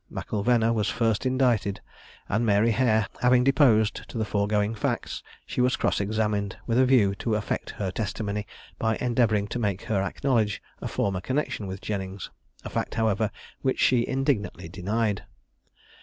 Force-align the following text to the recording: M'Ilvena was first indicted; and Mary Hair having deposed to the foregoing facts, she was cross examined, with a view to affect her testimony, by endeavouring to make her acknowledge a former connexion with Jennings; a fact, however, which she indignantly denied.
M'Ilvena 0.09 0.73
was 0.73 0.89
first 0.89 1.27
indicted; 1.27 1.79
and 2.27 2.43
Mary 2.43 2.71
Hair 2.71 3.05
having 3.19 3.43
deposed 3.43 4.09
to 4.09 4.17
the 4.17 4.25
foregoing 4.25 4.73
facts, 4.73 5.21
she 5.45 5.61
was 5.61 5.75
cross 5.75 6.01
examined, 6.01 6.57
with 6.65 6.79
a 6.79 6.87
view 6.87 7.13
to 7.19 7.35
affect 7.35 7.69
her 7.69 7.91
testimony, 7.91 8.47
by 8.79 8.95
endeavouring 8.95 9.45
to 9.49 9.59
make 9.59 9.83
her 9.83 10.01
acknowledge 10.01 10.59
a 10.81 10.87
former 10.87 11.21
connexion 11.21 11.67
with 11.67 11.81
Jennings; 11.81 12.31
a 12.65 12.69
fact, 12.71 12.95
however, 12.95 13.29
which 13.61 13.79
she 13.79 14.03
indignantly 14.07 14.67
denied. 14.67 15.23